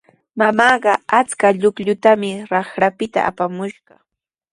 [0.39, 3.93] Mamaaqa achka chuqllutami raqrapita apamushqa.